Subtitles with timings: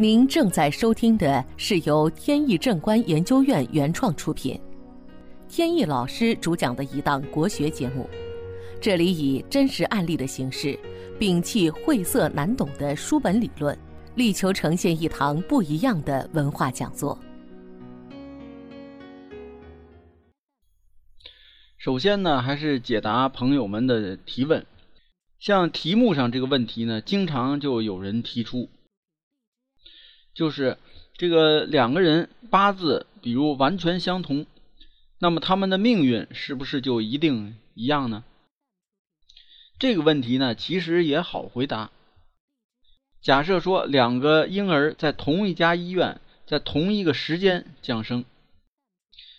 [0.00, 4.58] 您正在收听的是由天意正观研究院原创出品，
[5.46, 8.08] 天意老师主讲的一档国学节目。
[8.80, 10.74] 这里以真实案例的形式，
[11.18, 13.78] 摒弃晦涩难懂的书本理论，
[14.14, 17.18] 力求呈现一堂不一样的文化讲座。
[21.76, 24.64] 首先呢，还是解答朋友们的提问。
[25.38, 28.70] 像题目上这个问题呢，经常就有人提出，
[30.40, 30.78] 就是
[31.18, 34.46] 这个两个人八字比如完全相同，
[35.18, 38.24] 那么他们的命运是不是就一定一样呢？
[39.78, 41.90] 这个问题呢，其实也好回答。
[43.20, 48.24] 假设说两个婴儿在同一家医院，在同一个时间降生，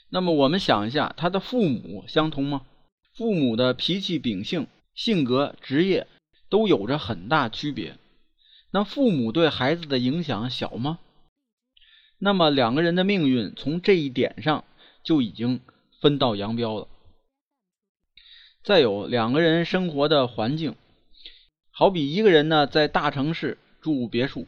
[0.09, 2.61] 那么我们想一下，他的父母相同吗？
[3.15, 4.67] 父母的脾气秉性。
[4.93, 6.05] 性格、职业
[6.47, 7.97] 都有着很大区别。
[8.71, 10.99] 那父母对孩子的影响小吗？
[12.17, 14.63] 那么两个人的命运从这一点上
[15.03, 15.59] 就已经
[15.99, 16.87] 分道扬镳了。
[18.63, 20.75] 再有两个人生活的环境，
[21.71, 24.47] 好比一个人呢在大城市住别墅，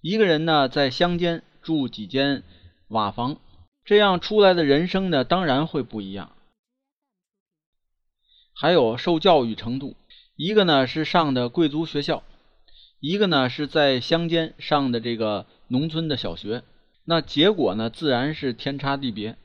[0.00, 2.42] 一个人呢在乡间住几间
[2.88, 3.38] 瓦房，
[3.84, 6.34] 这样出来的人生呢当然会不一样。
[8.54, 9.94] 还有受教育程度，
[10.36, 12.22] 一个呢是上的贵族学校，
[13.00, 16.62] 一个呢是在乡间上的这个农村的小学，
[17.04, 19.36] 那结果呢自然是天差地别。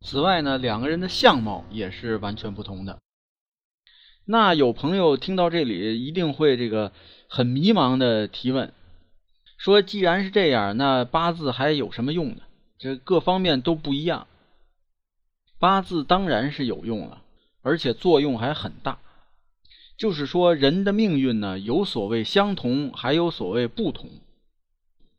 [0.00, 2.98] 此外呢，两个人的相貌也是完全不同的。
[4.24, 6.92] 那有朋友听到这里，一定会这个
[7.28, 8.72] 很迷茫的提问，
[9.56, 12.42] 说既然是这样，那八字还有什么用呢？
[12.78, 14.26] 这各方面都不一样，
[15.60, 17.22] 八字当然是有用了。
[17.64, 18.98] 而且作用还很大，
[19.96, 24.10] 就是说人的命运呢，有所谓相同，还有所谓不同。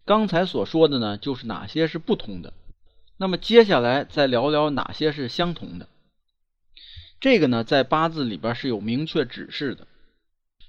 [0.06, 2.54] 刚才所说的呢，就是哪些是不同的。
[3.18, 5.88] 那么接下来再聊聊哪些是相同的。
[7.22, 9.88] 这个呢，在八字里边是有明确指示的。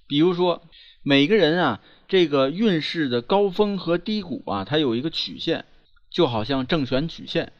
[0.07, 0.63] 比如说，
[1.03, 5.65] 每个人啊，这个运势的高峰和低谷啊，它有一个曲线，
[6.11, 7.53] 就好像正弦曲线。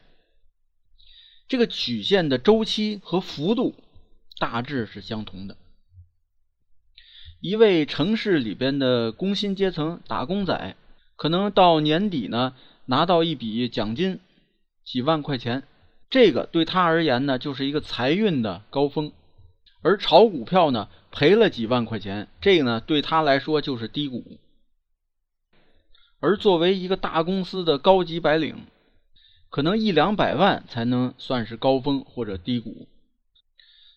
[1.49, 3.75] 这个曲线的周期和幅度。
[4.39, 5.57] 大致是相同的。
[7.45, 10.77] 一位城市里边的工薪阶层打工仔，
[11.15, 12.55] 可能到年底呢
[12.87, 14.19] 拿到一笔奖金，
[14.83, 15.63] 几万块钱，
[16.09, 19.11] 这个对他而言呢就是一个财运的高峰；
[19.83, 24.25] 而炒股票呢赔了几万块钱，这个呢对他来说就是低谷。
[26.21, 28.65] 而作为一个大公司的高级白领，
[29.51, 32.89] 可能一两百万才能算是高峰或者低谷。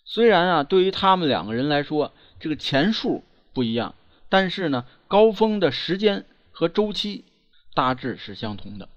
[0.04, 3.24] 虽然啊，对于他们两个人来说，这个钱数
[3.58, 3.96] 不一样，
[4.30, 7.26] 但是呢，高峰的时间和周期
[7.74, 8.88] 大致是相同的。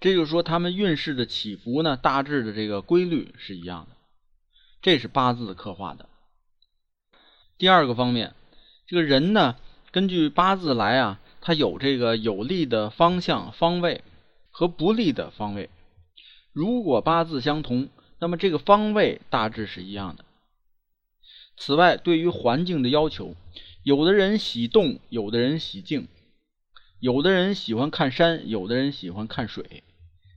[0.00, 3.96] 这就是说，他们运势的起伏呢，大致的这个规律是一样的。
[4.82, 6.08] 这是八字刻画的。
[7.58, 8.34] 第二个方面，
[8.88, 9.54] 这个人呢，
[9.92, 14.02] 根据八字来啊，他有这个有利的方向方位
[14.50, 15.70] 和不利的方位。
[16.52, 17.88] 如果八字相同。
[18.22, 20.26] 那么这个方位大致是一样的。
[21.56, 23.34] 此外，对于环境的要求，
[23.82, 26.08] 有的人喜动，有的人喜静，
[26.98, 29.84] 有的人喜欢看山，有的人喜欢看水，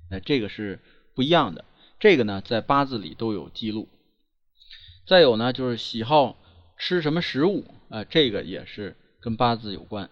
[0.09, 0.79] 那这个是
[1.13, 1.65] 不一样的。
[1.99, 3.89] 这个呢，在八字里都有记录。
[5.05, 6.37] 再有呢，就是喜好
[6.77, 10.09] 吃什么食物，啊，这个也是跟八字有关。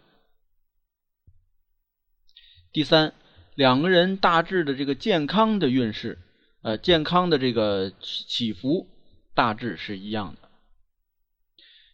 [2.74, 3.14] 第三，
[3.56, 6.20] 两个人大致的这个健康的运势。
[6.62, 8.88] 呃，健康的这个起伏
[9.34, 10.50] 大致是一样的。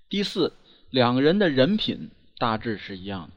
[0.09, 0.53] 第四，
[0.97, 2.09] 两个人的人品
[2.39, 3.33] 大致是一样的。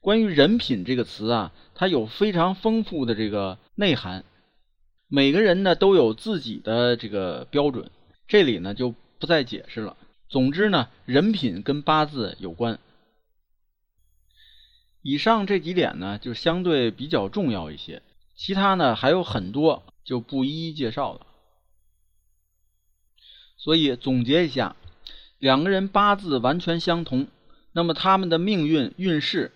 [0.00, 4.24] 关于人品这个词啊，它有非常丰富的这个内涵。
[5.06, 7.90] 每个人呢都有自己的这个标准，
[8.26, 9.98] 这里呢就不再解释了。
[10.30, 12.78] 总之呢，人品跟八字有关。
[15.02, 18.00] 以上这几点呢，就相对比较重要一些，
[18.34, 19.82] 其他呢还有很多。
[20.06, 21.26] 就不一一介绍了。
[23.58, 24.74] 所以总结一下，
[25.38, 27.26] 两个人八字完全相同，
[27.72, 29.52] 那么他们的命运运势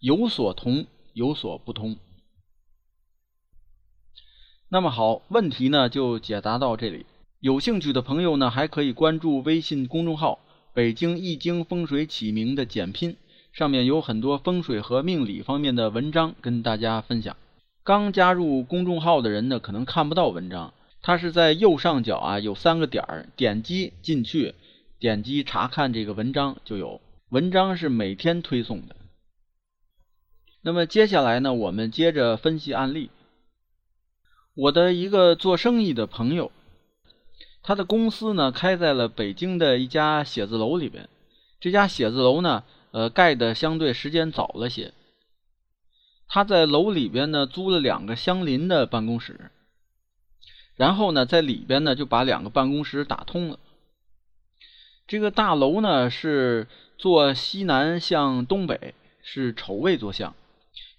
[0.00, 1.96] 有所同，有所不同。
[4.70, 7.06] 那么好，问题呢就解答到这里。
[7.40, 10.40] 有兴趣的朋友呢，还可以关注微信公众号
[10.74, 13.16] “北京易经风水起名”的简拼，
[13.52, 17.36] 上面有很多风水和命理方面的文章跟大家分享。
[17.84, 20.74] 刚加入公众号的人呢，可能看不到文章。
[21.00, 24.54] 它是在右上角啊，有三个点儿，点击进去，
[24.98, 27.00] 点击查看这个文章就有。
[27.28, 28.96] 文章是每天推送的。
[30.62, 33.10] 那么接下来呢，我们接着分析案例。
[34.54, 36.50] 我的一个做生意的朋友，
[37.62, 41.08] 他的公司呢开在了北京的一家写字楼里边。
[41.60, 44.92] 这家写字楼呢，呃，盖的相对时间早了些。
[46.26, 49.50] 他在楼里边呢租了两个相邻的办公室，
[50.74, 53.60] 然后呢在里边呢就把两个办公室打通了。
[55.08, 56.68] 这个大楼呢是
[56.98, 60.34] 坐西南向东北，是丑位坐向。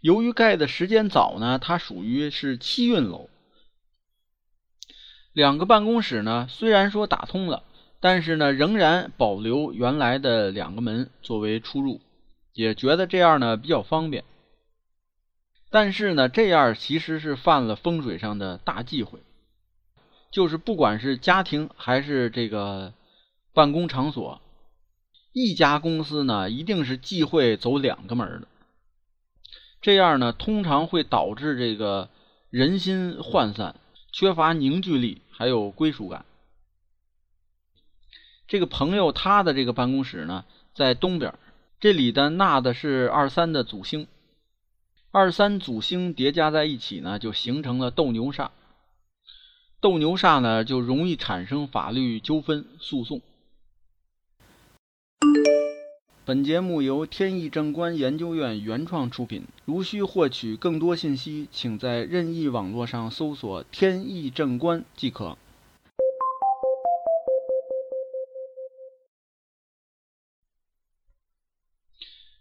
[0.01, 3.29] 由于盖的时间早呢，它属于是七运楼。
[5.31, 7.61] 两个办公室呢虽然说打通了，
[7.99, 12.01] 但是呢仍然保留原来的两个门作为出入，
[12.53, 14.23] 也觉得这样呢比较方便。
[15.69, 19.19] 但是呢，这样其实是犯了风水上的大忌讳，
[20.31, 22.91] 就是不管是家庭还是这个
[23.59, 24.39] 办公场所，
[25.33, 28.47] 一家公司呢一定是忌讳走两个门的。
[29.81, 32.09] 这样呢，通常会导致这个
[32.49, 33.75] 人心涣散，
[34.13, 36.23] 缺乏凝聚力，还有归属感。
[38.47, 41.33] 这个朋友他的这个办公室呢在东边，
[41.81, 44.07] 这里的纳的是二三的祖星。
[45.11, 48.51] 二三祖星叠加在一起呢，就形成了斗牛煞。
[49.81, 53.21] 斗牛煞呢，就容易产生法律纠纷诉讼。
[56.29, 59.47] 本节目由天意正观研究院原创出品。
[59.65, 65.37] 如需获取更多信息，请在任意网络上搜索“天意正观”即可。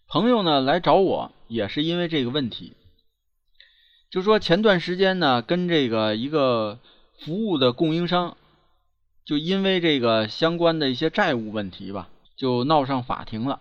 [0.07, 2.75] 朋友呢来找我，也是因为这个问题。
[4.11, 6.79] 就说前段时间呢，跟这个一个
[7.19, 8.37] 服务的供应商，
[9.25, 13.61] 就因为这个相关的一些债务问题吧，就闹上法庭了。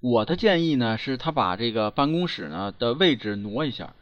[0.00, 3.94] 我的建议呢，是他把这个办公室呢的位置挪一下。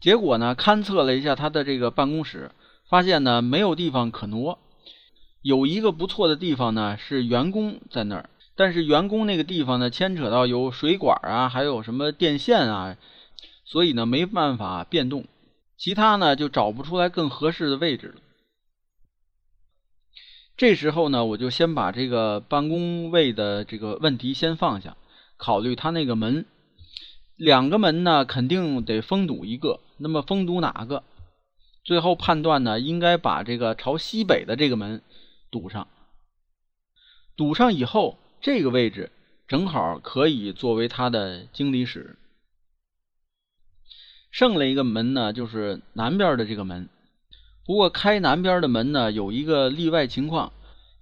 [0.00, 2.50] 结果呢，勘测了一下他的这个办公室，
[2.88, 4.58] 发现呢没有地方可挪。
[5.42, 8.28] 有一个不错的地方呢，是员工在那儿。
[8.56, 12.96] 但是员工那个地方呢，牵扯到有水管啊，还有什么电线啊，
[13.64, 15.24] 所以呢没办法变动。
[15.78, 18.20] 其他呢就找不出来更合适的位置了。
[20.60, 24.94] 这时候呢，我就先把这个办公位的这个问题先放下，
[25.38, 26.44] 考虑他那个门，
[27.36, 31.02] 两个门呢肯定得封堵一个，那么封堵哪个？
[31.82, 35.00] 最后判断呢，应该把这个朝西北的这个门
[35.50, 35.88] 堵上。
[37.38, 38.18] 堵上以后。
[38.42, 39.10] 这个位置
[39.48, 42.16] 正好可以作为他的经理室。
[44.30, 46.88] 剩了一个门呢，就是南边的这个门。
[47.64, 50.52] 不过开南边的门呢，有一个例外情况，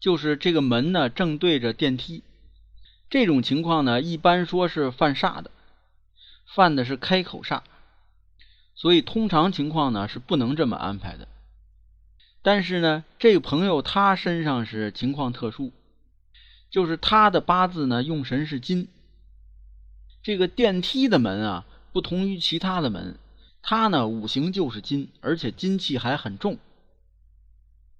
[0.00, 2.22] 就是这个门呢正对着电梯。
[3.08, 5.50] 这种情况呢，一般说是犯煞的，
[6.54, 7.62] 犯的是开口煞。
[8.74, 11.26] 所以通常情况呢是不能这么安排的。
[12.42, 15.72] 但是呢，这个朋友他身上是情况特殊。
[16.70, 18.88] 就是他的八字呢，用神是金。
[20.22, 21.64] 这个电梯的门啊，
[21.94, 23.16] 不同于其他的门，
[23.70, 26.56] 它呢五行就是金，而且金气还很重。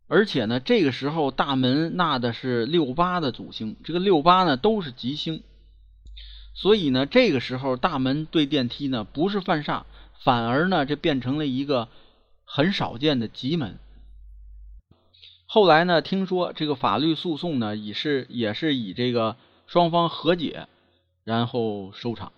[0.07, 5.43] 而且呢，这个时候大门纳的是六八的祖星，这个六八呢都是吉星，
[6.55, 9.83] 所以呢，这个时候大门对电梯呢不是犯煞，
[10.25, 11.91] 反而呢这变成了一个
[12.47, 13.79] 很少见的吉门。
[15.45, 20.67] 后来呢，听说这个法律诉讼呢，也是也是以这个双方和解，
[21.25, 22.33] 然后收场。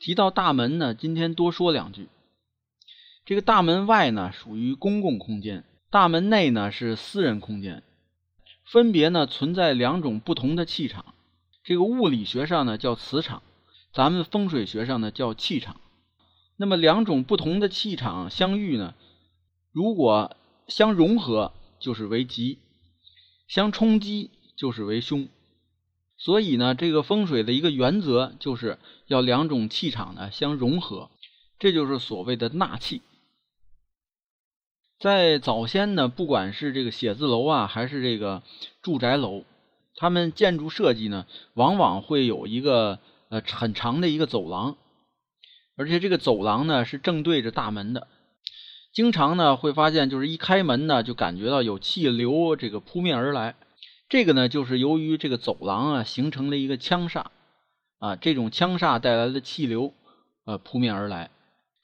[0.00, 2.08] 提到大门呢，今天多说两句。
[3.26, 7.82] 这个大门外呢，属于公共空间；大门内呢，是私人空间。
[8.64, 11.14] 分别呢，存在两种不同的气场。
[11.62, 13.42] 这个物理学上呢叫磁场，
[13.92, 15.78] 咱们风水学上呢叫气场。
[16.56, 18.94] 那么两种不同的气场相遇呢，
[19.70, 20.34] 如果
[20.66, 22.58] 相融合就是为吉，
[23.46, 25.28] 相冲击就是为凶。
[26.22, 31.08] 所以呢，这个风水的一个原则就是要两种气场呢相融合，
[31.58, 33.00] 这就是所谓的纳气。
[34.98, 38.42] 在早先呢，不管是这个写字楼啊，还是这个
[38.82, 39.44] 住宅楼，
[39.96, 41.24] 他们建筑设计呢，
[41.54, 42.98] 往往会有一个
[43.30, 44.76] 呃很长的一个走廊，
[45.74, 48.08] 而且这个走廊呢是正对着大门的。
[48.92, 53.56] 经常呢会发现，就是一开门呢，就感觉到有气流这个扑面而来。
[54.10, 57.26] 这个呢，就是由于这个走廊啊形成了一个枪煞
[58.00, 59.94] 啊，这种枪煞带来的气流
[60.44, 61.30] 呃扑面而来，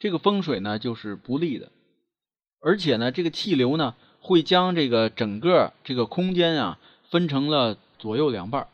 [0.01, 1.71] 这个风水呢就是不利的。
[2.61, 8.67] 而且呢，这个气流呢会将这个整个这个空间啊分成了左右两半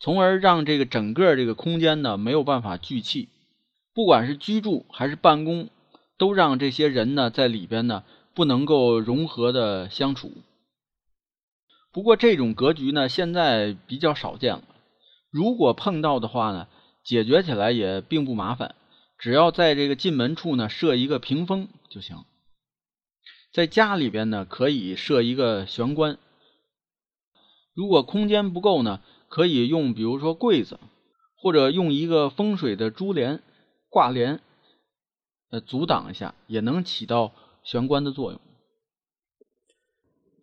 [0.00, 3.28] 从而让这个整个这个空间呢没有办法聚气，
[3.92, 5.68] 不管是居住还是办公，
[6.16, 10.32] 都让这些人呢在里边呢不能够融合的相处。
[11.92, 14.62] 不过这种格局呢现在比较少见了，
[15.30, 16.68] 如果碰到的话呢，
[17.04, 18.74] 解决起来也并不麻烦，
[19.18, 22.24] 只要在这个进门处呢设一个屏风就行。
[23.52, 26.18] 在家里边呢可以设一个玄关，
[27.74, 29.00] 如果空间不够呢。
[29.30, 30.80] 可以用，比如说柜子，
[31.36, 33.42] 或者用一个风水的珠帘、
[33.90, 34.40] 挂帘，
[35.50, 38.40] 呃，阻挡一下，也能起到玄关的作用。